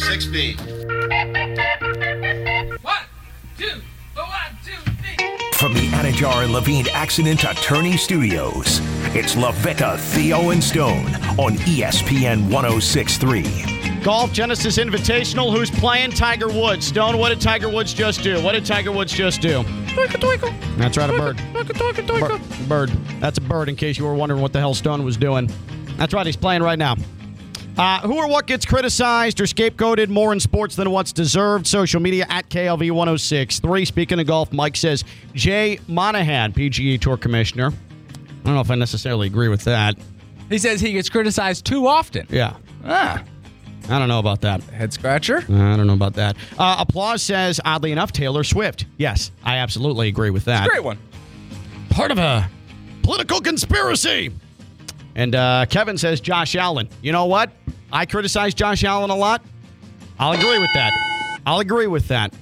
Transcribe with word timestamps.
6B. 0.00 0.56
One, 2.82 2.96
two, 3.58 3.82
oh, 4.16 4.22
one, 4.22 4.56
two, 4.64 4.72
three. 4.92 5.16
From 5.52 5.74
the 5.74 5.88
Anajar 5.90 6.44
and 6.44 6.52
Levine 6.54 6.86
Accident 6.94 7.44
Attorney 7.44 7.98
Studios, 7.98 8.80
it's 9.14 9.34
Lavetta, 9.34 9.98
Theo, 9.98 10.50
and 10.50 10.64
Stone 10.64 11.06
on 11.38 11.56
ESPN 11.66 12.50
1063. 12.50 14.00
Golf 14.02 14.32
Genesis 14.32 14.78
Invitational. 14.78 15.54
Who's 15.54 15.70
playing? 15.70 16.12
Tiger 16.12 16.48
Woods. 16.48 16.86
Stone, 16.86 17.18
what 17.18 17.28
did 17.28 17.40
Tiger 17.42 17.68
Woods 17.68 17.92
just 17.92 18.22
do? 18.22 18.42
What 18.42 18.52
did 18.52 18.64
Tiger 18.64 18.92
Woods 18.92 19.12
just 19.12 19.42
do? 19.42 19.62
Twinkle, 19.88 20.18
twinkle. 20.18 20.50
That's 20.78 20.96
right, 20.96 21.10
a 21.10 21.12
bird. 21.12 21.36
Twinkle, 21.52 21.74
twinkle, 21.74 22.04
twinkle. 22.06 22.38
Bird. 22.66 22.88
That's 23.20 23.36
a 23.36 23.42
bird, 23.42 23.68
in 23.68 23.76
case 23.76 23.98
you 23.98 24.06
were 24.06 24.14
wondering 24.14 24.40
what 24.40 24.54
the 24.54 24.58
hell 24.58 24.72
Stone 24.72 25.04
was 25.04 25.18
doing. 25.18 25.50
That's 25.98 26.14
right, 26.14 26.24
he's 26.24 26.36
playing 26.36 26.62
right 26.62 26.78
now. 26.78 26.96
Uh, 27.80 27.98
who 28.00 28.18
or 28.18 28.28
what 28.28 28.46
gets 28.46 28.66
criticized 28.66 29.40
or 29.40 29.44
scapegoated 29.44 30.10
more 30.10 30.34
in 30.34 30.38
sports 30.38 30.76
than 30.76 30.90
what's 30.90 31.14
deserved? 31.14 31.66
Social 31.66 31.98
media 31.98 32.26
at 32.28 32.46
KLV 32.50 32.90
1063. 32.90 33.86
Speaking 33.86 34.20
of 34.20 34.26
golf, 34.26 34.52
Mike 34.52 34.76
says 34.76 35.02
Jay 35.32 35.80
Monahan, 35.88 36.52
PGA 36.52 37.00
Tour 37.00 37.16
Commissioner. 37.16 37.68
I 37.68 38.44
don't 38.44 38.54
know 38.54 38.60
if 38.60 38.70
I 38.70 38.74
necessarily 38.74 39.28
agree 39.28 39.48
with 39.48 39.64
that. 39.64 39.96
He 40.50 40.58
says 40.58 40.82
he 40.82 40.92
gets 40.92 41.08
criticized 41.08 41.64
too 41.64 41.86
often. 41.86 42.26
Yeah. 42.28 42.56
Ah, 42.84 43.24
I 43.88 43.98
don't 43.98 44.08
know 44.08 44.18
about 44.18 44.42
that. 44.42 44.62
head 44.64 44.92
scratcher. 44.92 45.38
I 45.38 45.76
don't 45.76 45.86
know 45.86 45.94
about 45.94 46.12
that. 46.14 46.36
Uh, 46.58 46.76
applause 46.80 47.22
says, 47.22 47.62
oddly 47.64 47.92
enough, 47.92 48.12
Taylor 48.12 48.44
Swift. 48.44 48.84
Yes, 48.98 49.30
I 49.42 49.56
absolutely 49.56 50.08
agree 50.08 50.28
with 50.28 50.44
that. 50.44 50.68
Great 50.68 50.84
one. 50.84 50.98
Part 51.88 52.10
of 52.10 52.18
a 52.18 52.46
political 53.02 53.40
conspiracy. 53.40 54.32
And 55.14 55.34
uh, 55.34 55.66
Kevin 55.68 55.98
says, 55.98 56.20
Josh 56.20 56.54
Allen. 56.54 56.88
You 57.02 57.12
know 57.12 57.26
what? 57.26 57.50
I 57.92 58.06
criticize 58.06 58.54
Josh 58.54 58.84
Allen 58.84 59.10
a 59.10 59.16
lot. 59.16 59.42
I'll 60.18 60.32
agree 60.32 60.58
with 60.58 60.70
that. 60.74 60.92
I'll 61.46 61.60
agree 61.60 61.86
with 61.86 62.08
that. 62.08 62.32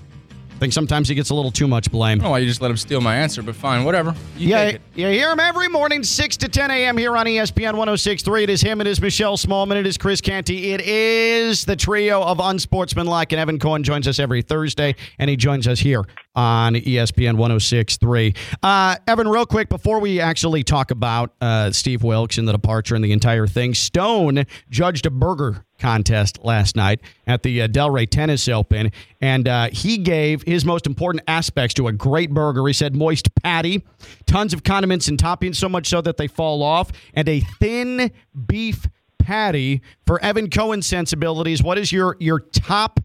I 0.59 0.61
think 0.61 0.73
sometimes 0.73 1.09
he 1.09 1.15
gets 1.15 1.31
a 1.31 1.35
little 1.37 1.53
too 1.53 1.69
much 1.69 1.89
blame. 1.89 2.01
Oh, 2.03 2.11
I 2.11 2.15
don't 2.15 2.25
know 2.25 2.31
why 2.31 2.39
you 2.41 2.47
just 2.47 2.61
let 2.61 2.69
him 2.73 2.77
steal 2.77 3.01
my 3.01 3.15
answer, 3.15 3.43
but 3.45 3.55
fine, 3.55 3.85
whatever. 3.85 4.13
You 4.37 4.49
Yeah, 4.49 4.65
take 4.65 4.75
it. 4.75 4.81
you 4.97 5.07
hear 5.07 5.31
him 5.31 5.39
every 5.39 5.69
morning, 5.69 6.03
6 6.03 6.37
to 6.39 6.49
10 6.49 6.73
a.m. 6.73 6.97
here 6.99 7.17
on 7.17 7.27
ESPN 7.27 7.75
1063. 7.77 8.43
It 8.43 8.51
is 8.51 8.61
him, 8.61 8.81
it 8.81 8.89
is 8.89 9.01
Michelle 9.01 9.37
Smallman, 9.37 9.77
it 9.77 9.87
is 9.87 9.97
Chris 9.97 10.21
Canty. 10.21 10.73
It 10.73 10.81
is 10.81 11.65
the 11.65 11.77
trio 11.77 12.21
of 12.25 12.41
unsportsmanlike, 12.41 13.31
and 13.31 13.39
Evan 13.41 13.61
Cohen 13.61 13.85
joins 13.85 14.09
us 14.09 14.19
every 14.19 14.43
Thursday, 14.43 14.97
and 15.21 15.31
he 15.31 15.37
joins 15.37 15.69
us 15.69 15.79
here 15.79 16.03
on 16.35 16.75
ESPN 16.75 17.37
1063. 17.37 18.35
Uh, 18.61 18.97
Evan, 19.07 19.29
real 19.29 19.47
quick, 19.47 19.69
before 19.69 20.01
we 20.01 20.19
actually 20.19 20.65
talk 20.65 20.91
about 20.91 21.35
uh, 21.41 21.71
Steve 21.71 22.03
Wilks 22.03 22.37
and 22.37 22.49
the 22.49 22.53
departure 22.53 22.97
and 22.97 23.05
the 23.05 23.13
entire 23.13 23.47
thing, 23.47 23.75
Stone 23.75 24.45
judged 24.71 25.07
a 25.07 25.11
burger 25.11 25.65
contest 25.79 26.45
last 26.45 26.77
night 26.77 27.01
at 27.27 27.43
the 27.43 27.63
uh, 27.63 27.69
Delray 27.69 28.09
Tennis 28.09 28.49
Open, 28.49 28.91
and 29.21 29.49
uh, 29.49 29.69
he 29.73 29.99
gave 29.99 30.43
his 30.43 30.65
most 30.65 30.87
important 30.87 31.23
aspects 31.27 31.75
to 31.75 31.89
a 31.89 31.93
great 31.93 32.31
burger. 32.31 32.67
He 32.67 32.73
said 32.73 32.95
moist 32.95 33.35
patty, 33.43 33.85
tons 34.27 34.53
of 34.53 34.63
condiments 34.63 35.09
and 35.09 35.19
toppings, 35.19 35.57
so 35.57 35.69
much 35.69 35.89
so 35.89 36.01
that 36.01 36.17
they 36.17 36.27
fall 36.27 36.63
off, 36.63 36.91
and 37.15 37.29
a 37.29 37.41
thin 37.41 38.11
beef 38.47 38.89
patty. 39.19 39.83
For 40.07 40.21
Evan 40.23 40.51
Cohen's 40.51 40.87
sensibilities, 40.87 41.63
what 41.63 41.79
is 41.79 41.93
your 41.93 42.17
your 42.19 42.41
top 42.41 43.01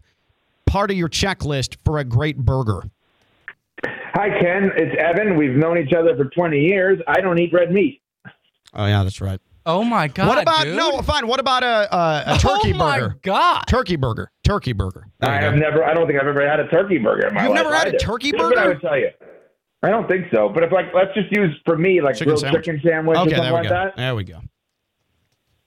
part 0.66 0.90
of 0.90 0.96
your 0.96 1.08
checklist 1.08 1.76
for 1.84 1.98
a 1.98 2.04
great 2.04 2.38
burger? 2.38 2.82
Hi, 4.14 4.28
Ken. 4.40 4.70
It's 4.76 4.94
Evan. 4.98 5.36
We've 5.36 5.56
known 5.56 5.76
each 5.76 5.92
other 5.92 6.16
for 6.16 6.26
20 6.26 6.58
years. 6.58 7.00
I 7.08 7.20
don't 7.20 7.38
eat 7.38 7.52
red 7.52 7.72
meat. 7.72 8.00
Oh 8.72 8.86
yeah, 8.86 9.02
that's 9.02 9.20
right. 9.20 9.40
Oh 9.66 9.82
my 9.82 10.08
god. 10.08 10.28
what 10.28 10.42
about 10.42 10.64
dude. 10.64 10.76
no? 10.76 11.00
Fine. 11.02 11.26
What 11.26 11.40
about 11.40 11.62
a 11.62 11.94
a, 11.94 12.34
a 12.34 12.38
turkey 12.40 12.72
oh 12.74 12.76
my 12.76 13.00
burger? 13.00 13.18
god. 13.22 13.62
Turkey 13.66 13.96
burger. 13.96 14.30
Turkey 14.44 14.72
burger. 14.72 15.06
There 15.20 15.30
I 15.30 15.40
have 15.40 15.54
go. 15.54 15.58
never. 15.60 15.84
I 15.84 15.94
don't 15.94 16.06
think 16.06 16.20
I've 16.20 16.26
ever 16.26 16.46
had 16.48 16.60
a 16.60 16.68
turkey 16.68 16.98
burger 16.98 17.28
in 17.28 17.34
my 17.34 17.42
You've 17.44 17.50
life. 17.52 17.62
never 17.64 17.74
had 17.74 17.86
a 17.86 17.90
either. 17.90 17.98
turkey 17.98 18.28
Here's 18.30 18.42
what 18.42 18.58
I 18.58 18.64
burger? 18.64 18.74
would 18.74 18.80
tell 18.82 18.98
you. 18.98 19.08
I 19.82 19.88
don't 19.90 20.08
think 20.08 20.26
so. 20.32 20.48
But 20.48 20.62
if 20.64 20.72
like, 20.72 20.86
let's 20.94 21.12
just 21.14 21.30
use 21.30 21.54
for 21.64 21.76
me 21.76 22.00
like 22.00 22.14
Chicken 22.14 22.26
grilled 22.28 22.40
sandwich? 22.40 22.64
chicken 22.64 22.80
sandwich 22.84 23.18
Okay, 23.18 23.32
or 23.32 23.36
something 23.36 23.42
there 23.42 23.52
we 23.52 23.58
like 23.58 23.68
go. 23.68 23.74
that. 23.74 23.96
There 23.96 24.14
we 24.14 24.24
go. 24.24 24.40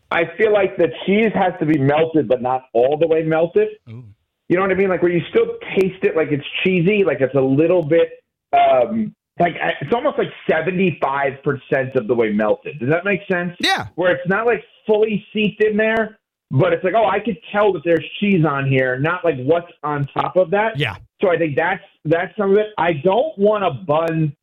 I 0.09 0.23
feel 0.37 0.53
like 0.53 0.77
the 0.77 0.87
cheese 1.05 1.31
has 1.35 1.53
to 1.59 1.65
be 1.65 1.77
melted, 1.77 2.27
but 2.27 2.41
not 2.41 2.63
all 2.73 2.97
the 2.97 3.07
way 3.07 3.23
melted. 3.23 3.67
Ooh. 3.89 4.05
You 4.47 4.55
know 4.55 4.61
what 4.61 4.71
I 4.71 4.75
mean? 4.75 4.89
Like 4.89 5.01
where 5.01 5.11
you 5.11 5.21
still 5.29 5.45
taste 5.75 6.03
it 6.03 6.15
like 6.15 6.29
it's 6.31 6.45
cheesy, 6.63 7.03
like 7.03 7.19
it's 7.19 7.35
a 7.35 7.41
little 7.41 7.83
bit, 7.83 8.09
um, 8.53 9.13
like 9.39 9.55
it's 9.81 9.93
almost 9.93 10.17
like 10.17 10.29
seventy 10.49 10.97
five 11.01 11.33
percent 11.43 11.95
of 11.95 12.07
the 12.07 12.15
way 12.15 12.31
melted. 12.31 12.79
Does 12.79 12.89
that 12.89 13.05
make 13.05 13.21
sense? 13.31 13.55
Yeah. 13.59 13.87
Where 13.95 14.11
it's 14.13 14.27
not 14.27 14.45
like 14.45 14.63
fully 14.85 15.25
seeped 15.33 15.63
in 15.63 15.77
there, 15.77 16.17
but 16.51 16.73
it's 16.73 16.83
like, 16.83 16.93
oh, 16.95 17.05
I 17.05 17.19
could 17.19 17.37
tell 17.51 17.73
that 17.73 17.81
there's 17.83 18.05
cheese 18.19 18.45
on 18.45 18.67
here, 18.67 18.97
not 18.99 19.23
like 19.23 19.35
what's 19.37 19.71
on 19.83 20.07
top 20.07 20.37
of 20.37 20.51
that. 20.51 20.77
Yeah. 20.77 20.95
So 21.21 21.29
I 21.29 21.37
think 21.37 21.55
that's 21.55 21.83
that's 22.05 22.35
some 22.37 22.51
of 22.51 22.57
it. 22.57 22.67
I 22.77 22.93
don't 22.93 23.37
want 23.37 23.63
a 23.63 23.71
bun 23.71 24.35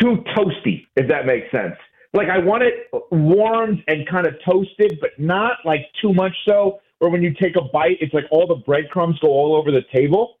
too 0.00 0.24
toasty, 0.36 0.86
if 0.96 1.08
that 1.08 1.26
makes 1.26 1.50
sense. 1.50 1.76
Like 2.12 2.28
I 2.28 2.38
want 2.38 2.62
it 2.64 2.90
warmed 3.12 3.82
and 3.86 4.08
kind 4.08 4.26
of 4.26 4.34
toasted, 4.44 4.98
but 5.00 5.10
not 5.18 5.58
like 5.64 5.82
too 6.00 6.12
much 6.12 6.34
so. 6.48 6.80
Where 6.98 7.10
when 7.10 7.22
you 7.22 7.32
take 7.40 7.56
a 7.56 7.62
bite, 7.62 7.96
it's 8.00 8.12
like 8.12 8.24
all 8.30 8.46
the 8.46 8.56
breadcrumbs 8.56 9.18
go 9.20 9.28
all 9.28 9.54
over 9.54 9.70
the 9.70 9.82
table. 9.94 10.36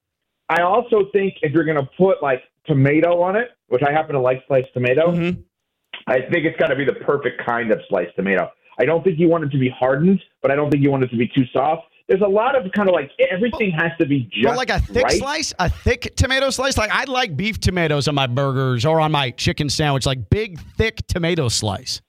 I 0.50 0.62
also 0.62 1.08
think 1.12 1.34
if 1.42 1.52
you're 1.52 1.64
gonna 1.64 1.88
put 1.96 2.22
like 2.22 2.42
tomato 2.66 3.22
on 3.22 3.36
it, 3.36 3.48
which 3.68 3.82
I 3.86 3.92
happen 3.92 4.14
to 4.14 4.20
like 4.20 4.42
sliced 4.46 4.72
tomato, 4.74 5.12
Mhm. 5.12 5.44
I 6.06 6.20
think 6.22 6.44
it's 6.44 6.58
got 6.58 6.68
to 6.68 6.76
be 6.76 6.84
the 6.84 6.94
perfect 6.94 7.40
kind 7.44 7.70
of 7.70 7.80
sliced 7.88 8.16
tomato. 8.16 8.50
I 8.78 8.84
don't 8.84 9.04
think 9.04 9.18
you 9.18 9.28
want 9.28 9.44
it 9.44 9.50
to 9.50 9.58
be 9.58 9.68
hardened, 9.68 10.20
but 10.42 10.50
I 10.50 10.56
don't 10.56 10.70
think 10.70 10.82
you 10.82 10.90
want 10.90 11.04
it 11.04 11.10
to 11.10 11.16
be 11.16 11.28
too 11.28 11.44
soft. 11.52 11.86
There's 12.08 12.22
a 12.22 12.26
lot 12.28 12.56
of 12.56 12.70
kind 12.72 12.88
of 12.88 12.94
like 12.94 13.10
everything 13.30 13.70
has 13.72 13.92
to 14.00 14.06
be 14.06 14.28
just 14.32 14.44
But 14.44 14.56
like 14.56 14.70
a 14.70 14.80
thick 14.80 15.04
right. 15.04 15.12
slice, 15.12 15.54
a 15.60 15.68
thick 15.68 16.14
tomato 16.16 16.50
slice. 16.50 16.76
Like 16.76 16.90
I 16.90 17.04
like 17.04 17.36
beef 17.36 17.60
tomatoes 17.60 18.08
on 18.08 18.14
my 18.16 18.26
burgers 18.26 18.84
or 18.84 19.00
on 19.00 19.12
my 19.12 19.30
chicken 19.30 19.68
sandwich. 19.68 20.06
Like 20.06 20.28
big, 20.30 20.58
thick 20.76 21.06
tomato 21.06 21.48
slice. 21.48 22.00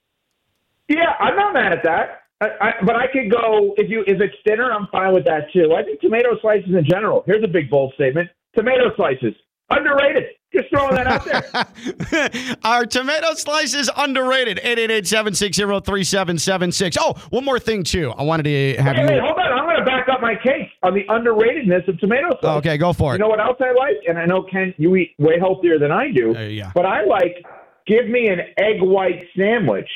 Yeah, 0.88 1.14
I'm 1.20 1.36
not 1.36 1.54
mad 1.54 1.72
at 1.72 1.84
that. 1.84 2.21
I, 2.42 2.68
I, 2.68 2.72
but 2.84 2.96
I 2.96 3.06
could 3.12 3.30
go 3.30 3.74
if 3.76 3.88
you 3.90 4.02
if 4.06 4.20
it's 4.20 4.34
thinner, 4.46 4.72
I'm 4.72 4.88
fine 4.90 5.12
with 5.14 5.24
that 5.26 5.52
too. 5.52 5.74
I 5.74 5.82
think 5.84 6.00
tomato 6.00 6.36
slices 6.40 6.74
in 6.74 6.84
general. 6.84 7.22
Here's 7.26 7.44
a 7.44 7.48
big 7.48 7.68
bold 7.70 7.92
statement: 7.94 8.28
tomato 8.54 8.92
slices 8.96 9.34
underrated. 9.70 10.24
Just 10.54 10.68
throwing 10.68 10.94
that 10.96 11.06
out 11.06 11.24
there. 11.24 11.42
Our 12.64 12.84
tomato 12.84 13.32
slice 13.32 13.72
is 13.72 13.90
underrated. 13.96 14.58
888-760-3776. 14.58 16.96
Oh, 17.00 17.14
one 17.30 17.42
more 17.44 17.58
thing 17.58 17.82
too. 17.82 18.10
I 18.10 18.22
wanted 18.22 18.42
to 18.44 18.76
have 18.82 18.96
Hey, 18.96 19.14
you. 19.16 19.20
hold 19.22 19.38
on. 19.38 19.50
I'm 19.52 19.64
going 19.64 19.78
to 19.78 19.84
back 19.84 20.08
up 20.10 20.20
my 20.20 20.34
case 20.34 20.68
on 20.82 20.92
the 20.92 21.04
underratedness 21.08 21.88
of 21.88 21.98
tomato 21.98 22.28
slices. 22.32 22.40
Oh, 22.42 22.58
okay, 22.58 22.76
go 22.76 22.92
for 22.92 23.12
it. 23.14 23.16
You 23.16 23.20
know 23.20 23.28
what 23.28 23.40
else 23.40 23.56
I 23.60 23.72
like? 23.72 23.96
And 24.06 24.18
I 24.18 24.26
know 24.26 24.42
Ken, 24.42 24.74
you 24.76 24.94
eat 24.96 25.14
way 25.18 25.38
healthier 25.38 25.78
than 25.78 25.90
I 25.90 26.10
do. 26.12 26.36
Uh, 26.36 26.40
yeah. 26.40 26.70
But 26.74 26.84
I 26.84 27.02
like 27.04 27.42
give 27.86 28.06
me 28.08 28.28
an 28.28 28.40
egg 28.58 28.82
white 28.82 29.24
sandwich 29.36 29.88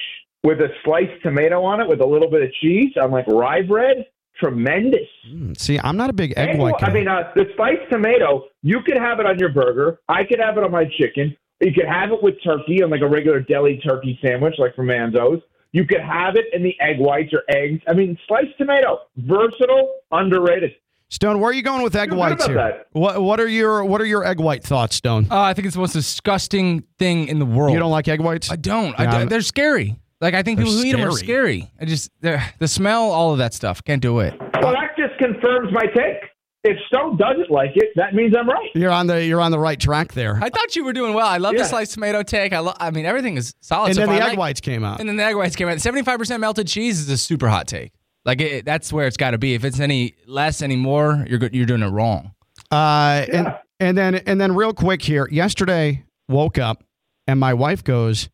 with 0.47 0.61
a 0.61 0.69
sliced 0.85 1.21
tomato 1.25 1.65
on 1.65 1.81
it 1.81 1.89
with 1.89 2.01
a 2.01 2.07
little 2.07 2.31
bit 2.31 2.41
of 2.41 2.53
cheese. 2.63 2.93
I'm 3.03 3.11
like 3.11 3.27
rye 3.27 3.63
bread. 3.63 4.07
Tremendous. 4.39 5.09
See, 5.57 5.81
I'm 5.81 5.97
not 5.97 6.09
a 6.09 6.13
big 6.13 6.35
egg 6.37 6.51
Egg 6.51 6.59
white 6.61 6.75
guy. 6.79 6.87
I 6.87 6.93
mean, 6.93 7.09
uh, 7.09 7.33
the 7.35 7.47
spiced 7.55 7.91
tomato, 7.91 8.45
you 8.63 8.81
could 8.87 8.97
have 8.97 9.19
it 9.19 9.27
on 9.27 9.41
your 9.41 9.49
burger. 9.49 9.99
I 10.09 10.23
could 10.25 10.39
have 10.39 10.57
it 10.57 10.63
on 10.63 10.71
my 10.71 10.85
chicken. 11.01 11.37
You 11.61 11.73
could 11.73 11.89
have 11.89 12.13
it 12.13 12.23
with 12.23 12.35
turkey 12.45 12.83
on 12.83 12.91
like 12.91 13.01
a 13.01 13.09
regular 13.09 13.41
deli 13.41 13.81
turkey 13.85 14.21
sandwich, 14.23 14.55
like 14.59 14.77
from 14.77 14.87
Manzo's. 14.87 15.41
You 15.73 15.85
could 15.85 16.01
have 16.01 16.37
it 16.37 16.45
in 16.53 16.63
the 16.63 16.77
egg 16.81 16.99
whites 17.01 17.33
or 17.33 17.43
eggs. 17.49 17.83
I 17.89 17.95
mean, 17.95 18.17
sliced 18.29 18.57
tomato, 18.57 19.01
versatile, 19.17 19.95
underrated. 20.13 20.73
Stone, 21.09 21.41
where 21.41 21.51
are 21.51 21.55
you 21.55 21.63
going 21.63 21.83
with 21.83 21.97
egg 21.97 22.13
whites 22.13 22.47
here? 22.47 22.55
that. 22.55 22.87
What 22.93 23.21
What 23.23 23.41
are 23.41 23.49
your 23.49 23.85
What 23.85 24.01
are 24.01 24.07
your 24.07 24.25
egg 24.25 24.39
white 24.39 24.63
thoughts, 24.63 24.97
Stone? 24.97 25.29
Uh, 25.31 25.41
I 25.41 25.55
think 25.55 25.67
it's 25.67 25.75
the 25.75 25.81
most 25.81 25.93
disgusting 25.95 26.85
thing 26.99 27.27
in 27.29 27.39
the 27.41 27.47
world. 27.47 27.73
You 27.73 27.79
don't 27.81 27.91
like 27.91 28.07
egg 28.07 28.21
whites? 28.21 28.51
I 28.51 28.57
don't. 28.57 28.91
Yeah, 28.91 28.95
I 28.99 29.07
don't. 29.07 29.29
They're 29.29 29.41
scary. 29.41 29.97
Like 30.21 30.35
I 30.35 30.43
think 30.43 30.59
They're 30.59 30.67
people 30.67 30.81
who 30.81 30.87
eat 30.87 30.93
them 30.93 31.01
are 31.03 31.11
scary. 31.13 31.61
scary. 31.61 31.73
I 31.81 31.85
just 31.85 32.11
the 32.21 32.69
smell, 32.69 33.03
all 33.11 33.33
of 33.33 33.39
that 33.39 33.53
stuff. 33.55 33.83
Can't 33.85 34.01
do 34.03 34.21
it. 34.21 34.35
Well, 34.61 34.73
that 34.73 34.97
just 34.97 35.19
confirms 35.19 35.73
my 35.73 35.87
take. 35.87 36.17
If 36.65 36.77
Stone 36.89 37.17
doesn't 37.17 37.49
like 37.51 37.71
it, 37.77 37.91
that 37.95 38.13
means 38.15 38.35
I'm 38.37 38.49
right. 38.49 38.71
You're 38.75 38.91
on 38.91 39.07
the 39.07 39.25
You're 39.25 39.41
on 39.41 39.53
the 39.53 39.59
right 39.59 39.79
track 39.79 40.15
there. 40.15 40.37
I 40.43 40.49
thought 40.49 40.75
you 40.75 40.85
were 40.85 40.93
doing 40.93 41.15
well. 41.15 41.27
I 41.27 41.37
love 41.37 41.53
Yeah. 41.55 41.63
the 41.63 41.69
sliced 41.69 41.93
tomato 41.95 42.23
take. 42.25 42.53
I 42.53 42.59
love. 42.59 42.77
I 42.81 42.91
mean, 42.91 43.07
everything 43.07 43.37
is 43.37 43.55
solid. 43.61 43.89
and 43.89 43.95
so 43.95 44.01
then 44.01 44.09
the 44.09 44.15
far. 44.17 44.23
I 44.23 44.25
egg 44.27 44.31
like- 44.33 44.39
whites 44.39 44.61
came 44.61 44.83
out. 44.85 44.99
And 44.99 45.09
then 45.09 45.17
the 45.17 45.23
egg 45.23 45.37
whites 45.37 45.55
came 45.55 45.69
out. 45.69 45.81
Seventy-five 45.81 46.19
percent 46.19 46.41
melted 46.41 46.67
cheese 46.67 46.99
is 46.99 47.09
a 47.09 47.17
super 47.19 47.49
hot 47.49 47.69
take. 47.69 47.93
Like 48.25 48.41
it, 48.41 48.65
that's 48.65 48.93
where 48.93 49.07
it's 49.07 49.17
got 49.17 49.31
to 49.33 49.39
be. 49.39 49.55
If 49.55 49.65
it's 49.65 49.79
any 49.79 50.15
less, 50.27 50.61
any 50.63 50.75
more, 50.77 51.25
you're 51.29 51.39
you're 51.53 51.67
doing 51.67 51.83
it 51.83 51.91
wrong. 51.91 52.33
Uh, 52.73 53.27
and 53.33 53.55
and 53.79 53.97
then 53.97 54.17
and 54.17 54.41
then 54.41 54.55
real 54.57 54.73
quick 54.73 55.03
here. 55.03 55.29
Yesterday, 55.31 56.05
woke 56.29 56.59
up 56.59 56.83
and 57.29 57.39
my 57.39 57.55
wife 57.55 57.85
goes, 57.85 58.29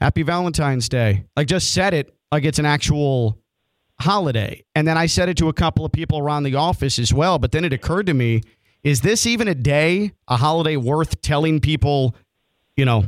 "Happy 0.00 0.22
Valentine's 0.22 0.88
Day!" 0.88 1.24
Like 1.36 1.46
just 1.46 1.72
said 1.72 1.94
it 1.94 2.14
like 2.32 2.44
it's 2.44 2.58
an 2.58 2.66
actual 2.66 3.38
holiday. 4.00 4.64
And 4.74 4.86
then 4.86 4.98
I 4.98 5.06
said 5.06 5.28
it 5.28 5.36
to 5.38 5.48
a 5.48 5.52
couple 5.52 5.84
of 5.84 5.92
people 5.92 6.18
around 6.18 6.42
the 6.42 6.54
office 6.54 6.98
as 6.98 7.12
well. 7.12 7.38
But 7.38 7.52
then 7.52 7.64
it 7.64 7.72
occurred 7.72 8.06
to 8.06 8.14
me: 8.14 8.42
Is 8.82 9.00
this 9.00 9.26
even 9.26 9.48
a 9.48 9.54
day, 9.54 10.12
a 10.28 10.36
holiday 10.36 10.76
worth 10.76 11.20
telling 11.22 11.60
people? 11.60 12.14
You 12.76 12.84
know, 12.84 13.04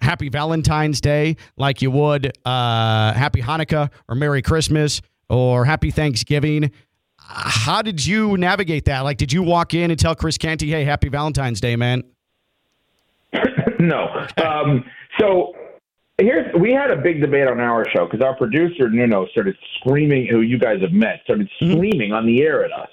Happy 0.00 0.28
Valentine's 0.28 1.00
Day, 1.00 1.36
like 1.56 1.82
you 1.82 1.90
would 1.90 2.26
uh, 2.44 3.12
Happy 3.14 3.40
Hanukkah 3.40 3.90
or 4.08 4.14
Merry 4.14 4.42
Christmas 4.42 5.00
or 5.28 5.64
Happy 5.64 5.90
Thanksgiving. 5.90 6.70
how 7.18 7.80
did 7.80 8.04
you 8.04 8.36
navigate 8.36 8.84
that? 8.84 9.00
Like, 9.00 9.16
did 9.16 9.32
you 9.32 9.42
walk 9.42 9.72
in 9.72 9.90
and 9.90 9.98
tell 9.98 10.14
Chris 10.14 10.36
Canty, 10.36 10.70
"Hey, 10.70 10.84
Happy 10.84 11.08
Valentine's 11.08 11.60
Day, 11.60 11.76
man"? 11.76 12.02
no. 13.78 14.26
Um, 14.44 14.84
so 15.18 15.54
here's 16.18 16.52
we 16.60 16.72
had 16.72 16.90
a 16.90 16.96
big 16.96 17.20
debate 17.20 17.48
on 17.48 17.60
our 17.60 17.88
show 17.90 18.06
because 18.06 18.24
our 18.24 18.36
producer 18.36 18.88
Nuno 18.88 19.26
started 19.28 19.56
screaming, 19.78 20.26
who 20.26 20.40
you 20.40 20.58
guys 20.58 20.80
have 20.80 20.92
met, 20.92 21.20
started 21.24 21.50
mm-hmm. 21.60 21.72
screaming 21.72 22.12
on 22.12 22.26
the 22.26 22.42
air 22.42 22.64
at 22.64 22.72
us. 22.72 22.90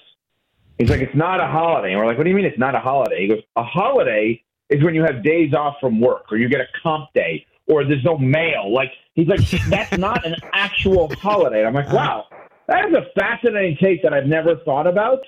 He's 0.78 0.90
like, 0.90 1.00
"It's 1.00 1.14
not 1.14 1.40
a 1.40 1.46
holiday." 1.46 1.90
And 1.90 1.98
we're 1.98 2.06
like, 2.06 2.18
"What 2.18 2.24
do 2.24 2.30
you 2.30 2.36
mean 2.36 2.44
it's 2.44 2.58
not 2.58 2.74
a 2.74 2.80
holiday?" 2.80 3.22
He 3.22 3.28
goes, 3.28 3.42
"A 3.56 3.62
holiday 3.62 4.42
is 4.70 4.82
when 4.82 4.94
you 4.94 5.02
have 5.04 5.22
days 5.22 5.54
off 5.54 5.76
from 5.80 6.00
work, 6.00 6.32
or 6.32 6.36
you 6.36 6.48
get 6.48 6.60
a 6.60 6.66
comp 6.82 7.12
day, 7.14 7.46
or 7.66 7.84
there's 7.84 8.04
no 8.04 8.18
mail." 8.18 8.72
Like 8.72 8.90
he's 9.14 9.28
like, 9.28 9.40
"That's 9.68 9.96
not 9.98 10.26
an 10.26 10.34
actual 10.52 11.12
holiday." 11.14 11.64
I'm 11.64 11.74
like, 11.74 11.86
uh-huh. 11.86 11.96
"Wow, 11.96 12.26
that 12.66 12.88
is 12.88 12.94
a 12.94 13.06
fascinating 13.18 13.76
take 13.80 14.02
that 14.02 14.12
I've 14.12 14.26
never 14.26 14.56
thought 14.64 14.86
about 14.86 15.20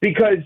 because 0.00 0.38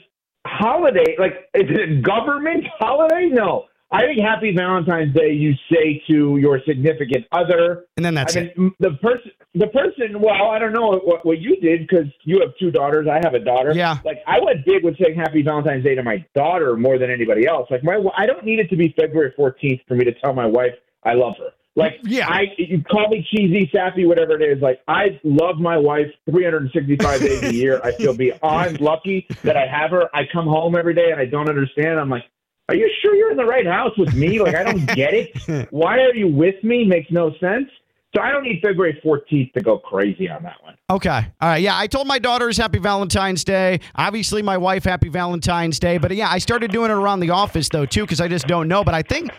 holiday, 0.46 1.16
like, 1.19 1.49
is 1.54 1.69
it 1.69 1.90
a 1.90 2.00
government 2.00 2.64
holiday? 2.78 3.28
No." 3.28 3.66
I 3.92 4.06
think 4.06 4.20
Happy 4.20 4.54
Valentine's 4.56 5.14
Day 5.14 5.32
you 5.32 5.52
say 5.70 6.02
to 6.08 6.38
your 6.38 6.60
significant 6.66 7.26
other, 7.30 7.84
And 7.98 8.04
then 8.04 8.14
that's 8.14 8.34
I 8.34 8.40
it. 8.40 8.56
the 8.80 8.92
person, 9.02 9.30
the 9.54 9.66
person. 9.66 10.18
Well, 10.18 10.50
I 10.50 10.58
don't 10.58 10.72
know 10.72 10.98
what, 11.04 11.26
what 11.26 11.40
you 11.40 11.56
did 11.60 11.86
because 11.86 12.06
you 12.24 12.40
have 12.40 12.56
two 12.58 12.70
daughters. 12.70 13.06
I 13.06 13.20
have 13.22 13.34
a 13.34 13.38
daughter. 13.38 13.72
Yeah. 13.74 13.98
Like 14.02 14.22
I 14.26 14.40
went 14.40 14.64
big 14.64 14.82
with 14.82 14.96
saying 14.98 15.18
Happy 15.18 15.42
Valentine's 15.42 15.84
Day 15.84 15.94
to 15.94 16.02
my 16.02 16.24
daughter 16.34 16.74
more 16.76 16.96
than 16.98 17.10
anybody 17.10 17.46
else. 17.46 17.68
Like 17.70 17.84
my, 17.84 18.02
I 18.16 18.24
don't 18.24 18.44
need 18.46 18.60
it 18.60 18.70
to 18.70 18.76
be 18.76 18.94
February 18.98 19.34
14th 19.38 19.80
for 19.86 19.94
me 19.94 20.04
to 20.06 20.12
tell 20.20 20.32
my 20.32 20.46
wife 20.46 20.72
I 21.04 21.12
love 21.12 21.34
her. 21.38 21.50
Like 21.76 22.00
Yeah. 22.02 22.28
I, 22.28 22.44
you 22.56 22.82
call 22.82 23.08
me 23.08 23.26
cheesy, 23.30 23.70
sappy, 23.74 24.06
whatever 24.06 24.40
it 24.40 24.56
is. 24.56 24.62
Like 24.62 24.80
I 24.88 25.20
love 25.22 25.58
my 25.58 25.76
wife 25.76 26.08
365 26.30 27.20
days 27.20 27.42
a 27.42 27.54
year. 27.54 27.78
I 27.84 27.92
feel 27.92 28.14
beyond 28.16 28.80
lucky 28.80 29.26
that 29.42 29.58
I 29.58 29.66
have 29.66 29.90
her. 29.90 30.08
I 30.14 30.22
come 30.32 30.46
home 30.46 30.76
every 30.76 30.94
day 30.94 31.10
and 31.10 31.20
I 31.20 31.26
don't 31.26 31.50
understand. 31.50 32.00
I'm 32.00 32.08
like. 32.08 32.24
Are 32.69 32.75
you 32.75 32.91
sure 33.03 33.14
you're 33.14 33.31
in 33.31 33.37
the 33.37 33.44
right 33.44 33.67
house 33.67 33.97
with 33.99 34.14
me? 34.14 34.41
Like, 34.41 34.55
I 34.55 34.62
don't 34.62 34.87
get 34.87 35.14
it. 35.14 35.69
Why 35.70 35.99
are 35.99 36.14
you 36.14 36.29
with 36.29 36.62
me? 36.62 36.85
Makes 36.85 37.11
no 37.11 37.31
sense. 37.41 37.69
So 38.14 38.20
I 38.20 38.31
don't 38.31 38.44
need 38.44 38.61
February 38.62 39.00
14th 39.05 39.53
to 39.55 39.61
go 39.62 39.79
crazy 39.79 40.29
on 40.29 40.43
that 40.43 40.62
one. 40.62 40.76
Okay. 40.91 41.26
All 41.41 41.49
right. 41.49 41.62
Yeah, 41.62 41.76
I 41.76 41.87
told 41.87 42.06
my 42.06 42.19
daughters 42.19 42.59
Happy 42.59 42.79
Valentine's 42.79 43.43
Day. 43.43 43.81
Obviously, 43.94 44.43
my 44.43 44.59
wife 44.59 44.85
Happy 44.85 45.09
Valentine's 45.09 45.79
Day. 45.79 45.97
But 45.97 46.14
yeah, 46.14 46.29
I 46.31 46.37
started 46.38 46.70
doing 46.70 46.91
it 46.91 46.94
around 46.94 47.20
the 47.20 47.31
office 47.31 47.70
though 47.70 47.87
too, 47.87 48.03
because 48.03 48.20
I 48.20 48.29
just 48.29 48.47
don't 48.47 48.69
know. 48.69 48.85
But 48.85 48.93
I 48.93 49.00
think 49.00 49.31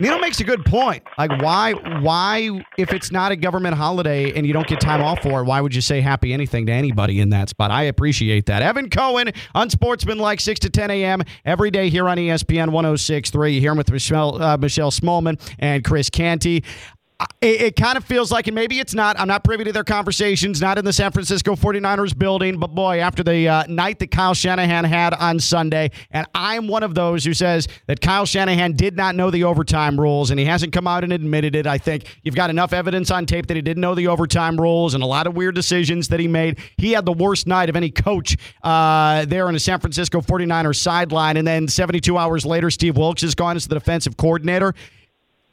Nino 0.00 0.18
makes 0.20 0.38
a 0.38 0.44
good 0.44 0.64
point. 0.64 1.02
Like, 1.16 1.42
why? 1.42 1.72
Why, 1.72 2.64
if 2.76 2.92
it's 2.92 3.10
not 3.10 3.32
a 3.32 3.36
government 3.36 3.74
holiday 3.74 4.32
and 4.32 4.46
you 4.46 4.52
don't 4.52 4.66
get 4.66 4.80
time 4.80 5.02
off 5.02 5.22
for 5.22 5.40
it, 5.40 5.44
why 5.44 5.60
would 5.60 5.74
you 5.74 5.80
say 5.80 6.00
happy 6.00 6.32
anything 6.32 6.66
to 6.66 6.72
anybody 6.72 7.20
in 7.20 7.30
that 7.30 7.48
spot? 7.48 7.72
I 7.72 7.84
appreciate 7.84 8.46
that. 8.46 8.62
Evan 8.62 8.90
Cohen, 8.90 9.32
unsportsmanlike, 9.56 10.40
six 10.40 10.60
to 10.60 10.70
ten 10.70 10.90
a.m. 10.92 11.22
every 11.44 11.72
day 11.72 11.88
here 11.90 12.08
on 12.08 12.16
ESPN 12.16 12.70
106.3. 12.70 13.54
You 13.54 13.60
hear 13.60 13.72
him 13.72 13.78
with 13.78 13.90
Michelle 13.90 14.40
uh, 14.40 14.56
Michelle 14.56 14.92
Smallman 14.92 15.40
and 15.58 15.84
Chris 15.84 16.10
Canty 16.10 16.62
it, 17.40 17.60
it 17.60 17.76
kind 17.76 17.96
of 17.96 18.04
feels 18.04 18.30
like, 18.30 18.46
and 18.46 18.54
maybe 18.54 18.78
it's 18.78 18.94
not, 18.94 19.18
I'm 19.18 19.26
not 19.26 19.42
privy 19.42 19.64
to 19.64 19.72
their 19.72 19.84
conversations, 19.84 20.60
not 20.60 20.78
in 20.78 20.84
the 20.84 20.92
San 20.92 21.10
Francisco 21.10 21.56
49ers 21.56 22.16
building, 22.16 22.58
but 22.58 22.74
boy, 22.74 23.00
after 23.00 23.24
the 23.24 23.48
uh, 23.48 23.64
night 23.68 23.98
that 23.98 24.12
Kyle 24.12 24.34
Shanahan 24.34 24.84
had 24.84 25.14
on 25.14 25.40
Sunday, 25.40 25.90
and 26.12 26.26
I'm 26.34 26.68
one 26.68 26.84
of 26.84 26.94
those 26.94 27.24
who 27.24 27.34
says 27.34 27.66
that 27.86 28.00
Kyle 28.00 28.24
Shanahan 28.24 28.74
did 28.74 28.96
not 28.96 29.16
know 29.16 29.30
the 29.30 29.44
overtime 29.44 29.98
rules, 29.98 30.30
and 30.30 30.38
he 30.38 30.46
hasn't 30.46 30.72
come 30.72 30.86
out 30.86 31.02
and 31.02 31.12
admitted 31.12 31.56
it. 31.56 31.66
I 31.66 31.78
think 31.78 32.04
you've 32.22 32.36
got 32.36 32.50
enough 32.50 32.72
evidence 32.72 33.10
on 33.10 33.26
tape 33.26 33.46
that 33.48 33.56
he 33.56 33.62
didn't 33.62 33.80
know 33.80 33.96
the 33.96 34.06
overtime 34.06 34.60
rules 34.60 34.94
and 34.94 35.02
a 35.02 35.06
lot 35.06 35.26
of 35.26 35.34
weird 35.34 35.56
decisions 35.56 36.08
that 36.08 36.20
he 36.20 36.28
made. 36.28 36.58
He 36.76 36.92
had 36.92 37.04
the 37.04 37.12
worst 37.12 37.48
night 37.48 37.68
of 37.68 37.74
any 37.74 37.90
coach 37.90 38.36
uh, 38.62 39.24
there 39.24 39.48
in 39.48 39.54
the 39.54 39.60
San 39.60 39.80
Francisco 39.80 40.20
49ers 40.20 40.76
sideline, 40.76 41.36
and 41.36 41.46
then 41.46 41.66
72 41.66 42.16
hours 42.16 42.46
later, 42.46 42.70
Steve 42.70 42.96
Wilks 42.96 43.24
is 43.24 43.34
gone 43.34 43.56
as 43.56 43.66
the 43.66 43.74
defensive 43.74 44.16
coordinator 44.16 44.74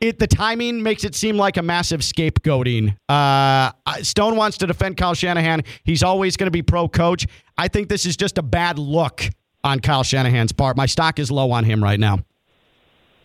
it 0.08 0.20
the 0.20 0.28
timing 0.28 0.82
makes 0.82 1.04
it 1.04 1.16
seem 1.16 1.38
like 1.38 1.58
a 1.58 1.62
massive 1.62 2.02
scapegoating. 2.02 2.96
Uh, 3.10 3.72
Stone 4.02 4.36
wants 4.36 4.58
to 4.60 4.68
defend 4.68 4.98
Kyle 4.98 5.14
Shanahan. 5.14 5.64
He's 5.84 6.04
always 6.04 6.38
going 6.38 6.48
to 6.48 6.52
be 6.52 6.62
pro 6.62 6.88
coach. 6.88 7.26
I 7.58 7.68
think 7.68 7.90
this 7.90 8.06
is 8.06 8.18
just 8.18 8.38
a 8.38 8.44
bad 8.44 8.80
look 8.80 9.24
on 9.64 9.80
Kyle 9.80 10.04
Shanahan's 10.04 10.52
part. 10.52 10.78
My 10.78 10.86
stock 10.86 11.20
is 11.20 11.32
low 11.32 11.52
on 11.52 11.64
him 11.64 11.84
right 11.84 12.00
now. 12.00 12.20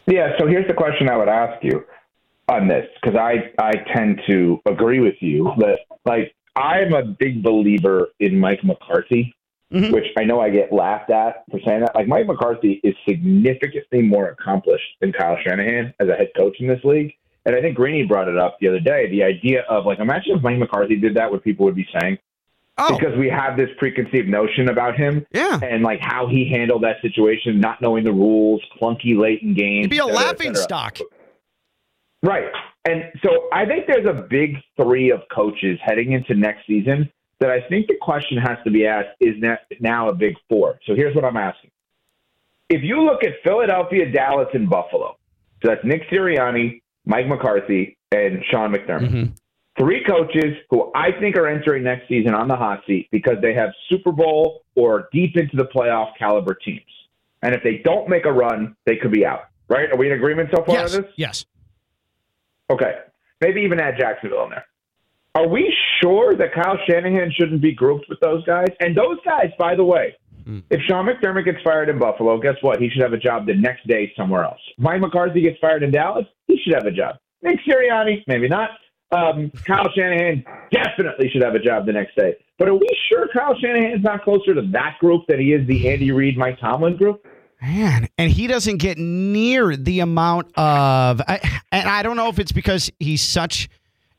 Yeah, 0.06 0.30
so 0.38 0.46
here's 0.46 0.66
the 0.66 0.74
question 0.74 1.08
I 1.08 1.16
would 1.16 1.28
ask 1.28 1.62
you 1.62 1.84
on 2.48 2.66
this 2.66 2.86
because 3.00 3.18
I, 3.18 3.52
I 3.62 3.72
tend 3.94 4.20
to 4.28 4.60
agree 4.66 5.00
with 5.00 5.14
you 5.20 5.52
that, 5.58 5.78
like, 6.04 6.34
I'm 6.56 6.92
a 6.94 7.04
big 7.04 7.42
believer 7.42 8.08
in 8.18 8.38
Mike 8.38 8.64
McCarthy, 8.64 9.36
Mhm. 9.72 9.92
which 9.92 10.06
I 10.18 10.24
know 10.24 10.40
I 10.40 10.50
get 10.50 10.72
laughed 10.72 11.10
at 11.10 11.44
for 11.50 11.60
saying 11.64 11.80
that. 11.80 11.94
Like, 11.94 12.08
Mike 12.08 12.26
McCarthy 12.26 12.80
is 12.82 12.94
significantly 13.08 14.02
more 14.02 14.28
accomplished 14.28 14.96
than 15.00 15.12
Kyle 15.12 15.36
Shanahan 15.46 15.94
as 16.00 16.08
a 16.08 16.14
head 16.14 16.30
coach 16.36 16.56
in 16.58 16.66
this 16.66 16.82
league. 16.82 17.14
And 17.46 17.54
I 17.54 17.60
think 17.60 17.76
Greeny 17.76 18.04
brought 18.04 18.28
it 18.28 18.36
up 18.36 18.58
the 18.60 18.68
other 18.68 18.80
day 18.80 19.08
the 19.10 19.22
idea 19.22 19.62
of, 19.68 19.86
like, 19.86 19.98
imagine 20.00 20.36
if 20.36 20.42
Mike 20.42 20.58
McCarthy 20.58 20.96
did 20.96 21.14
that, 21.14 21.30
what 21.30 21.44
people 21.44 21.64
would 21.66 21.76
be 21.76 21.86
saying. 22.00 22.18
Oh, 22.78 22.96
Because 22.98 23.16
we 23.18 23.28
have 23.28 23.56
this 23.56 23.68
preconceived 23.78 24.28
notion 24.28 24.70
about 24.70 24.96
him 24.96 25.26
yeah. 25.32 25.58
and 25.62 25.82
like 25.82 26.00
how 26.00 26.26
he 26.26 26.48
handled 26.50 26.82
that 26.82 26.96
situation, 27.02 27.60
not 27.60 27.80
knowing 27.82 28.04
the 28.04 28.12
rules, 28.12 28.62
clunky 28.80 29.16
late 29.18 29.42
in 29.42 29.54
games. 29.54 29.88
Be 29.88 29.98
a 29.98 30.04
et 30.04 30.06
cetera, 30.06 30.16
laughing 30.16 30.54
stock. 30.54 30.98
Right. 32.22 32.48
And 32.88 33.04
so 33.22 33.48
I 33.52 33.66
think 33.66 33.86
there's 33.86 34.06
a 34.06 34.22
big 34.28 34.56
three 34.80 35.10
of 35.10 35.20
coaches 35.34 35.78
heading 35.82 36.12
into 36.12 36.34
next 36.34 36.66
season 36.66 37.10
that 37.40 37.50
I 37.50 37.60
think 37.68 37.86
the 37.88 37.96
question 38.00 38.38
has 38.38 38.58
to 38.64 38.70
be 38.70 38.86
asked 38.86 39.16
is 39.20 39.40
that 39.42 39.60
now 39.80 40.08
a 40.08 40.14
big 40.14 40.34
four? 40.48 40.78
So 40.86 40.94
here's 40.94 41.14
what 41.14 41.24
I'm 41.24 41.36
asking. 41.36 41.70
If 42.68 42.82
you 42.82 43.02
look 43.02 43.24
at 43.24 43.32
Philadelphia, 43.42 44.10
Dallas, 44.12 44.48
and 44.54 44.68
Buffalo, 44.70 45.16
so 45.62 45.68
that's 45.68 45.84
Nick 45.84 46.08
Sirianni, 46.10 46.82
Mike 47.04 47.26
McCarthy, 47.26 47.96
and 48.12 48.42
Sean 48.50 48.72
McDermott. 48.72 49.10
Mhm. 49.10 49.36
Three 49.78 50.04
coaches 50.04 50.56
who 50.68 50.90
I 50.94 51.10
think 51.12 51.36
are 51.36 51.46
entering 51.46 51.82
next 51.84 52.06
season 52.08 52.34
on 52.34 52.48
the 52.48 52.56
hot 52.56 52.82
seat 52.86 53.08
because 53.10 53.40
they 53.40 53.54
have 53.54 53.70
Super 53.88 54.12
Bowl 54.12 54.62
or 54.74 55.08
deep 55.12 55.36
into 55.36 55.56
the 55.56 55.64
playoff 55.64 56.16
caliber 56.18 56.54
teams. 56.54 56.82
And 57.42 57.54
if 57.54 57.62
they 57.62 57.78
don't 57.78 58.08
make 58.08 58.26
a 58.26 58.32
run, 58.32 58.76
they 58.84 58.96
could 58.96 59.10
be 59.12 59.24
out. 59.24 59.44
Right? 59.68 59.90
Are 59.90 59.96
we 59.96 60.06
in 60.06 60.12
agreement 60.12 60.50
so 60.54 60.62
far 60.64 60.74
Yes. 60.74 60.94
on 60.96 61.02
this? 61.02 61.12
Yes. 61.16 61.46
Okay. 62.70 62.98
Maybe 63.40 63.62
even 63.62 63.80
add 63.80 63.96
Jacksonville 63.98 64.44
in 64.44 64.50
there. 64.50 64.66
Are 65.34 65.46
we 65.48 65.72
sure 66.02 66.34
that 66.36 66.54
Kyle 66.54 66.78
Shanahan 66.88 67.32
shouldn't 67.36 67.60
be 67.62 67.72
grouped 67.72 68.06
with 68.08 68.20
those 68.20 68.44
guys? 68.44 68.68
And 68.80 68.96
those 68.96 69.18
guys, 69.24 69.50
by 69.58 69.74
the 69.74 69.84
way, 69.84 70.16
if 70.70 70.80
Sean 70.88 71.06
McDermott 71.06 71.44
gets 71.44 71.62
fired 71.62 71.88
in 71.88 71.98
Buffalo, 71.98 72.38
guess 72.40 72.56
what? 72.62 72.80
He 72.80 72.88
should 72.88 73.02
have 73.02 73.12
a 73.12 73.18
job 73.18 73.46
the 73.46 73.54
next 73.54 73.86
day 73.86 74.12
somewhere 74.16 74.44
else. 74.44 74.60
Mike 74.78 75.00
McCarthy 75.00 75.42
gets 75.42 75.58
fired 75.60 75.82
in 75.82 75.90
Dallas, 75.90 76.26
he 76.46 76.58
should 76.64 76.74
have 76.74 76.86
a 76.86 76.90
job. 76.90 77.16
Nick 77.42 77.58
Sirianni, 77.66 78.22
maybe 78.26 78.48
not. 78.48 78.70
Um, 79.12 79.50
Kyle 79.66 79.88
Shanahan 79.94 80.44
definitely 80.72 81.28
should 81.30 81.42
have 81.42 81.54
a 81.54 81.58
job 81.58 81.86
the 81.86 81.92
next 81.92 82.16
day. 82.16 82.34
But 82.58 82.68
are 82.68 82.74
we 82.74 82.86
sure 83.08 83.26
Kyle 83.32 83.56
Shanahan's 83.58 84.04
not 84.04 84.22
closer 84.22 84.54
to 84.54 84.62
that 84.72 84.98
group 85.00 85.26
than 85.26 85.40
he 85.40 85.52
is 85.52 85.66
the 85.66 85.88
Andy 85.88 86.12
Reid, 86.12 86.36
Mike 86.36 86.60
Tomlin 86.60 86.96
group? 86.96 87.24
Man, 87.62 88.08
and 88.16 88.30
he 88.30 88.46
doesn't 88.46 88.78
get 88.78 88.98
near 88.98 89.76
the 89.76 90.00
amount 90.00 90.46
of, 90.56 91.20
I, 91.26 91.60
and 91.72 91.88
I 91.88 92.02
don't 92.02 92.16
know 92.16 92.28
if 92.28 92.38
it's 92.38 92.52
because 92.52 92.90
he's 92.98 93.20
such 93.22 93.68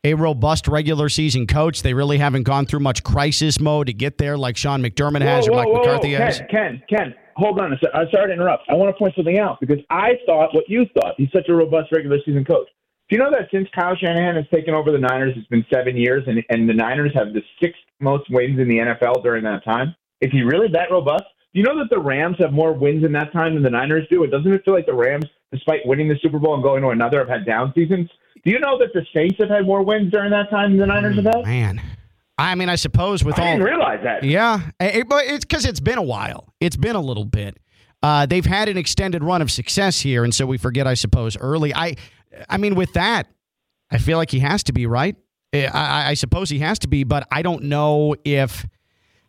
a 0.03 0.13
robust 0.15 0.67
regular 0.67 1.10
season 1.10 1.46
coach. 1.46 1.84
They 1.84 1.93
really 1.93 2.17
haven't 2.17 2.43
gone 2.43 2.65
through 2.65 2.79
much 2.79 3.03
crisis 3.03 3.60
mode 3.60 3.88
to 3.88 3.93
get 3.93 4.17
there, 4.17 4.38
like 4.38 4.58
Sean 4.58 4.81
McDermott 4.81 5.22
has 5.22 5.48
or 5.48 5.51
Mike 5.51 5.72
McCarthy 5.72 6.13
has. 6.13 6.39
Ken, 6.39 6.48
Ken, 6.50 6.84
Ken, 6.89 7.15
hold 7.36 7.60
on 7.60 7.74
a 7.74 7.75
second. 7.77 7.91
I'm 7.93 8.08
sorry 8.12 8.27
to 8.27 8.34
interrupt. 8.34 8.63
I 8.70 8.74
want 8.74 8.93
to 8.93 8.98
point 8.98 9.15
something 9.15 9.38
out 9.38 9.60
because 9.60 9.79
I 9.89 10.13
thought 10.25 10.53
what 10.53 10.67
you 10.67 10.86
thought. 10.93 11.15
He's 11.17 11.31
such 11.31 11.50
a 11.50 11.53
robust 11.53 11.91
regular 11.91 12.17
season 12.25 12.46
coach. 12.46 12.67
Do 13.10 13.17
you 13.17 13.24
know 13.24 13.29
that 13.31 13.50
since 13.51 13.67
Kyle 13.77 13.96
Shanahan 13.96 14.36
has 14.36 14.46
taken 14.51 14.74
over 14.74 14.91
the 14.91 14.98
Niners, 14.98 15.34
it's 15.36 15.48
been 15.48 15.65
seven 15.72 15.98
years, 15.98 16.24
and, 16.27 16.41
and 16.50 16.67
the 16.67 16.74
Niners 16.74 17.12
have 17.13 17.34
the 17.34 17.41
sixth 17.62 17.81
most 18.00 18.24
wins 18.31 18.60
in 18.60 18.70
the 18.70 18.77
NFL 18.77 19.22
during 19.22 19.43
that 19.43 19.63
time? 19.65 19.93
Is 20.22 20.31
he 20.31 20.41
really 20.43 20.67
that 20.72 20.89
robust? 20.89 21.25
Do 21.53 21.60
you 21.60 21.63
know 21.65 21.77
that 21.77 21.89
the 21.89 22.00
Rams 22.00 22.38
have 22.39 22.53
more 22.53 22.72
wins 22.72 23.03
in 23.03 23.12
that 23.12 23.34
time 23.34 23.55
than 23.55 23.63
the 23.63 23.70
Niners 23.70 24.08
do? 24.10 24.24
And 24.24 24.31
doesn't 24.31 24.51
it 24.51 24.63
feel 24.63 24.74
like 24.74 24.86
the 24.86 24.93
Rams, 24.93 25.25
despite 25.51 25.81
winning 25.86 26.08
the 26.08 26.15
Super 26.22 26.39
Bowl 26.39 26.53
and 26.53 26.63
going 26.63 26.81
to 26.84 26.89
another, 26.89 27.20
have 27.20 27.27
had 27.27 27.46
down 27.46 27.74
seasons? 27.75 28.10
Do 28.43 28.50
you 28.50 28.60
know 28.60 28.77
that 28.79 28.93
the 28.93 29.05
Saints 29.13 29.36
have 29.39 29.50
had 29.50 29.65
more 29.65 29.83
wins 29.83 30.12
during 30.12 30.31
that 30.31 30.50
time 30.50 30.71
than 30.71 30.79
the 30.79 30.86
Niners 30.88 31.15
have 31.15 31.25
had? 31.25 31.45
Man, 31.45 31.81
I 32.38 32.55
mean, 32.55 32.69
I 32.69 32.75
suppose 32.75 33.24
with 33.24 33.38
I 33.38 33.41
all 33.41 33.48
I 33.48 33.51
didn't 33.51 33.65
realize 33.65 34.00
that. 34.03 34.24
Yeah, 34.24 34.62
it, 34.79 35.07
but 35.07 35.25
it's 35.25 35.45
because 35.45 35.65
it's 35.65 35.79
been 35.79 36.00
a 36.00 36.03
while. 36.03 36.53
It's 36.60 36.77
been 36.77 36.95
a 36.95 37.01
little 37.01 37.25
bit. 37.25 37.57
Uh, 38.01 38.25
they've 38.25 38.45
had 38.45 38.67
an 38.67 38.77
extended 38.77 39.24
run 39.24 39.43
of 39.43 39.51
success 39.51 40.00
here, 40.00 40.24
and 40.24 40.33
so 40.33 40.48
we 40.48 40.57
forget, 40.57 40.88
I 40.88 40.95
suppose, 40.95 41.38
early. 41.38 41.74
I, 41.75 41.95
I 42.50 42.57
mean, 42.57 42.74
with 42.74 42.93
that, 42.93 43.27
I 43.91 44.00
feel 44.00 44.17
like 44.17 44.31
he 44.31 44.39
has 44.39 44.63
to 44.63 44.74
be 44.74 44.88
right. 44.88 45.15
I, 45.53 45.65
I, 45.65 46.07
I 46.10 46.13
suppose 46.15 46.50
he 46.50 46.60
has 46.60 46.79
to 46.79 46.88
be, 46.88 47.03
but 47.03 47.27
I 47.31 47.43
don't 47.43 47.63
know 47.65 48.15
if 48.25 48.65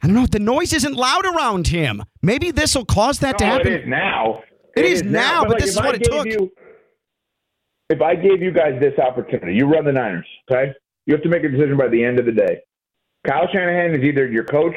I 0.03 0.07
don't 0.07 0.17
know. 0.17 0.27
The 0.27 0.39
noise 0.39 0.73
isn't 0.73 0.95
loud 0.95 1.27
around 1.27 1.69
him. 1.69 2.03
Maybe 2.23 2.51
this 2.51 2.75
will 2.75 2.85
cause 2.85 3.19
that 3.19 3.39
to 3.39 3.45
happen. 3.45 3.67
It 3.73 3.83
is 3.83 3.89
now. 3.89 4.43
It 4.75 4.85
is 4.85 5.03
now, 5.03 5.43
but 5.43 5.51
like, 5.51 5.61
this 5.61 5.71
is 5.71 5.77
what 5.77 5.95
it 5.97 6.05
took. 6.05 6.27
You, 6.27 6.51
if 7.93 8.01
I 8.01 8.15
gave 8.15 8.43
you 8.43 8.51
guys 8.51 8.81
this 8.81 8.99
opportunity, 8.99 9.55
you 9.55 9.67
run 9.67 9.85
the 9.85 9.93
Niners, 9.93 10.27
okay? 10.51 10.73
You 11.07 11.15
have 11.15 11.23
to 11.23 11.29
make 11.29 11.45
a 11.45 11.49
decision 11.49 11.77
by 11.77 11.89
the 11.89 12.03
end 12.03 12.19
of 12.19 12.25
the 12.25 12.33
day. 12.33 12.61
Kyle 13.27 13.47
Shanahan 13.53 13.95
is 13.95 14.03
either 14.03 14.27
your 14.27 14.45
coach 14.45 14.75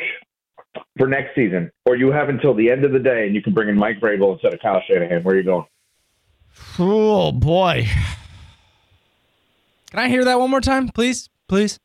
for 0.97 1.07
next 1.07 1.33
season, 1.33 1.71
or 1.85 1.95
you 1.95 2.11
have 2.11 2.29
until 2.29 2.53
the 2.53 2.69
end 2.69 2.83
of 2.83 2.91
the 2.91 2.99
day 2.99 3.25
and 3.25 3.33
you 3.33 3.41
can 3.41 3.53
bring 3.53 3.69
in 3.69 3.77
Mike 3.77 3.99
Vrabel 4.01 4.33
instead 4.33 4.53
of 4.53 4.59
Kyle 4.59 4.81
Shanahan. 4.87 5.23
Where 5.23 5.35
are 5.35 5.37
you 5.37 5.43
going? 5.43 5.65
Oh 6.77 7.31
boy. 7.31 7.87
Can 9.91 9.99
I 9.99 10.09
hear 10.09 10.25
that 10.25 10.39
one 10.39 10.49
more 10.49 10.61
time, 10.61 10.89
please? 10.89 11.29
Please. 11.47 11.79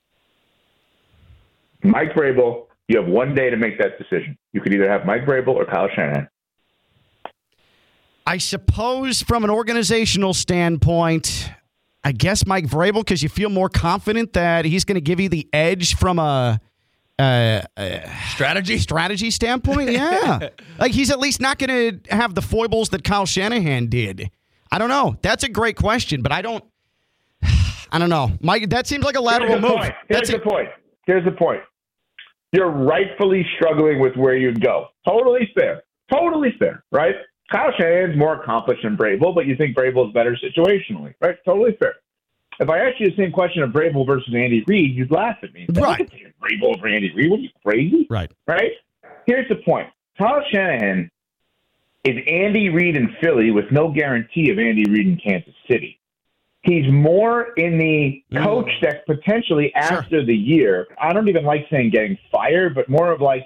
Mike 1.83 2.13
Vrabel. 2.13 2.67
You 2.89 2.99
have 2.99 3.07
one 3.07 3.37
day 3.37 3.51
to 3.51 3.57
make 3.57 3.79
that 3.79 3.99
decision. 3.99 4.37
You 4.53 4.61
could 4.61 4.75
either 4.75 4.91
have 4.91 5.07
Mike 5.07 5.25
Vrabel 5.25 5.55
or 5.55 5.65
Kyle 5.65 5.89
Shanahan. 5.95 6.29
I 8.27 8.39
suppose 8.39 9.23
from 9.23 9.45
an 9.45 9.51
organizational 9.51 10.35
standpoint, 10.35 11.51
I 12.05 12.13
guess 12.13 12.47
Mike 12.47 12.67
Vrabel 12.67 13.01
because 13.01 13.23
you 13.23 13.29
feel 13.29 13.51
more 13.51 13.69
confident 13.69 14.33
that 14.35 14.65
he's 14.65 14.85
going 14.85 14.95
to 14.97 15.01
give 15.01 15.21
you 15.21 15.29
the 15.29 15.49
edge 15.53 15.97
from 15.97 16.19
a, 16.19 16.61
a, 17.19 17.63
a 17.77 18.11
Strategy. 18.33 18.79
strategy 18.79 19.31
standpoint. 19.31 19.91
Yeah, 19.91 20.49
like 20.79 20.93
he's 20.93 21.11
at 21.11 21.19
least 21.19 21.41
not 21.41 21.59
going 21.59 22.01
to 22.01 22.15
have 22.15 22.35
the 22.35 22.43
foibles 22.43 22.91
that 22.91 23.05
Kyle 23.05 23.27
Shanahan 23.27 23.87
did. 23.89 24.31
I 24.73 24.79
don't 24.79 24.89
know. 24.89 25.17
That's 25.23 25.43
a 25.45 25.49
great 25.49 25.77
question, 25.77 26.23
but 26.23 26.31
I 26.33 26.43
don't. 26.43 26.65
I 27.93 27.99
don't 27.99 28.11
know, 28.11 28.31
Mike. 28.41 28.71
That 28.71 28.87
seems 28.87 29.05
like 29.05 29.17
a 29.17 29.21
lateral 29.21 29.51
Here's 29.51 29.63
move. 29.63 29.73
point. 29.73 29.95
Here's 30.09 30.21
That's 30.21 30.31
the 30.31 30.37
a, 30.37 30.49
point. 30.49 30.69
Here's 31.07 31.25
the 31.25 31.33
point. 31.33 31.61
You're 32.53 32.71
rightfully 32.71 33.45
struggling 33.57 33.99
with 34.01 34.17
where 34.17 34.37
you'd 34.37 34.61
go. 34.63 34.87
Totally 35.07 35.51
fair. 35.59 35.83
Totally 36.13 36.55
fair, 36.59 36.85
right? 36.93 37.15
Kyle 37.51 37.73
Shanahan's 37.77 38.17
more 38.17 38.41
accomplished 38.41 38.83
than 38.85 38.97
Vrabel, 38.97 39.35
but 39.35 39.47
you 39.47 39.57
think 39.57 39.77
Vrabel's 39.77 40.13
better 40.15 40.37
situationally, 40.37 41.15
right? 41.21 41.37
Totally 41.45 41.77
fair. 41.79 41.97
If 42.61 42.69
I 42.69 42.79
asked 42.79 43.01
you 43.01 43.11
the 43.11 43.17
same 43.17 43.33
question 43.33 43.63
of 43.63 43.71
Vrabel 43.71 44.07
versus 44.07 44.33
Andy 44.35 44.63
Reid, 44.67 44.95
you'd 44.95 45.11
laugh 45.11 45.39
at 45.43 45.53
me. 45.53 45.67
Right. 45.71 46.09
Vrabel 46.41 46.77
over 46.77 46.87
Andy 46.87 47.13
Reid? 47.15 47.31
What 47.31 47.41
are 47.41 47.43
you 47.43 47.49
crazy? 47.65 48.07
right. 48.11 48.31
right? 48.47 48.73
Here's 49.27 49.49
the 49.49 49.57
point. 49.57 49.89
Kyle 50.19 50.43
Shanahan 50.53 51.11
is 52.05 52.17
Andy 52.27 52.69
Reid 52.69 52.97
in 52.97 53.17
Philly 53.21 53.51
with 53.51 53.67
no 53.71 53.91
guarantee 53.91 54.51
of 54.51 54.59
Andy 54.59 54.85
Reid 54.91 55.07
in 55.07 55.17
Kansas 55.17 55.55
City. 55.71 55.99
He's 56.63 56.91
more 56.93 57.53
in 57.55 57.79
the 57.79 58.23
coach 58.39 58.71
that 58.83 59.07
potentially 59.07 59.73
after 59.75 60.25
the 60.25 60.35
year, 60.35 60.87
I 61.01 61.15
don't 61.15 61.29
even 61.29 61.45
like 61.45 61.67
saying 61.71 61.91
getting 61.91 62.19
fired, 62.31 62.75
but 62.75 62.89
more 62.89 63.11
of 63.11 63.23
like, 63.23 63.45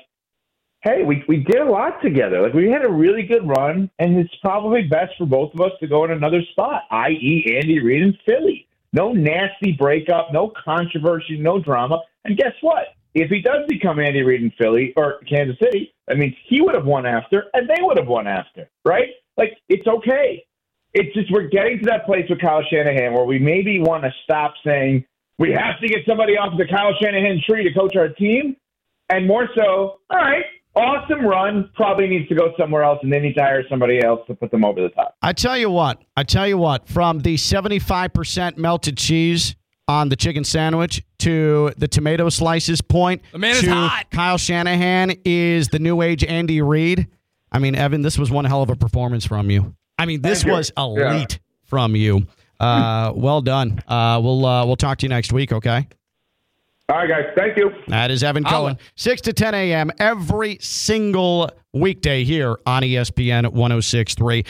hey, 0.84 1.02
we, 1.02 1.24
we 1.26 1.38
did 1.38 1.56
a 1.56 1.70
lot 1.70 2.00
together. 2.02 2.42
Like 2.42 2.52
we 2.52 2.70
had 2.70 2.84
a 2.84 2.88
really 2.88 3.22
good 3.22 3.48
run, 3.48 3.90
and 3.98 4.18
it's 4.18 4.34
probably 4.42 4.82
best 4.82 5.14
for 5.16 5.24
both 5.24 5.52
of 5.54 5.60
us 5.60 5.72
to 5.80 5.86
go 5.86 6.04
in 6.04 6.10
another 6.10 6.42
spot, 6.52 6.82
i.e., 6.90 7.58
Andy 7.58 7.80
Reid 7.80 8.02
in 8.02 8.18
Philly. 8.26 8.68
No 8.92 9.12
nasty 9.12 9.72
breakup, 9.72 10.32
no 10.32 10.52
controversy, 10.64 11.38
no 11.38 11.58
drama. 11.58 12.00
And 12.24 12.36
guess 12.36 12.52
what? 12.60 12.94
If 13.14 13.30
he 13.30 13.40
does 13.40 13.66
become 13.66 13.98
Andy 13.98 14.22
Reid 14.22 14.42
in 14.42 14.52
Philly 14.58 14.92
or 14.96 15.20
Kansas 15.28 15.56
City, 15.60 15.92
that 16.06 16.18
means 16.18 16.34
he 16.46 16.60
would 16.60 16.74
have 16.74 16.84
won 16.84 17.06
after, 17.06 17.46
and 17.54 17.68
they 17.68 17.80
would 17.80 17.96
have 17.96 18.06
won 18.06 18.26
after, 18.26 18.68
right? 18.84 19.08
Like 19.36 19.56
it's 19.68 19.86
okay. 19.86 20.44
It's 20.92 21.12
just 21.14 21.32
we're 21.32 21.48
getting 21.48 21.78
to 21.78 21.84
that 21.86 22.06
place 22.06 22.26
with 22.28 22.40
Kyle 22.40 22.62
Shanahan 22.70 23.14
where 23.14 23.24
we 23.24 23.38
maybe 23.38 23.80
want 23.80 24.04
to 24.04 24.12
stop 24.22 24.54
saying 24.64 25.04
we 25.38 25.50
have 25.50 25.80
to 25.80 25.88
get 25.88 26.00
somebody 26.06 26.36
off 26.36 26.56
the 26.56 26.66
Kyle 26.66 26.92
Shanahan 27.00 27.40
tree 27.48 27.64
to 27.64 27.72
coach 27.72 27.96
our 27.96 28.10
team, 28.10 28.56
and 29.08 29.26
more 29.26 29.48
so, 29.56 29.98
all 30.10 30.18
right, 30.18 30.44
awesome 30.76 31.24
run, 31.24 31.70
probably 31.74 32.08
needs 32.08 32.28
to 32.28 32.34
go 32.34 32.52
somewhere 32.58 32.82
else, 32.82 32.98
and 33.02 33.12
they 33.12 33.20
need 33.20 33.34
to 33.34 33.42
hire 33.42 33.64
somebody 33.68 34.02
else 34.02 34.20
to 34.26 34.34
put 34.34 34.50
them 34.50 34.64
over 34.64 34.80
the 34.82 34.88
top. 34.90 35.16
I 35.22 35.32
tell 35.32 35.56
you 35.56 35.70
what. 35.70 36.02
I 36.16 36.22
tell 36.24 36.46
you 36.46 36.58
what. 36.58 36.88
From 36.88 37.20
the 37.20 37.36
seventy-five 37.36 38.12
percent 38.12 38.58
melted 38.58 38.96
cheese 38.96 39.56
on 39.86 40.08
the 40.08 40.16
chicken 40.16 40.44
sandwich 40.44 41.02
to 41.18 41.72
the 41.76 41.86
tomato 41.86 42.28
slices 42.30 42.80
point 42.80 43.20
The 43.32 43.38
man 43.38 43.54
is 43.56 43.66
hot. 43.66 44.06
Kyle 44.10 44.38
Shanahan 44.38 45.12
is 45.24 45.68
the 45.68 45.78
new 45.78 46.00
age 46.00 46.24
Andy 46.24 46.62
Reid. 46.62 47.06
I 47.52 47.58
mean, 47.58 47.74
Evan, 47.74 48.02
this 48.02 48.18
was 48.18 48.30
one 48.30 48.44
hell 48.46 48.62
of 48.62 48.70
a 48.70 48.76
performance 48.76 49.26
from 49.26 49.50
you. 49.50 49.74
I 49.98 50.06
mean, 50.06 50.22
this 50.22 50.44
was 50.44 50.72
elite 50.76 51.38
from 51.66 51.94
you. 51.94 52.26
Uh, 52.58 53.12
well 53.14 53.42
done. 53.42 53.82
Uh, 53.86 54.20
we'll 54.22 54.44
uh, 54.46 54.64
we'll 54.64 54.76
talk 54.76 54.98
to 54.98 55.06
you 55.06 55.10
next 55.10 55.32
week. 55.32 55.52
Okay. 55.52 55.86
All 56.90 56.96
right, 56.98 57.08
guys, 57.08 57.24
thank 57.34 57.56
you. 57.56 57.70
That 57.88 58.10
is 58.10 58.22
Evan 58.22 58.44
I'll- 58.44 58.60
Cohen, 58.64 58.78
6 58.96 59.22
to 59.22 59.32
10 59.32 59.54
a.m. 59.54 59.90
every 59.98 60.58
single 60.60 61.50
weekday 61.72 62.24
here 62.24 62.58
on 62.66 62.82
ESPN 62.82 63.46
1063. 63.52 64.44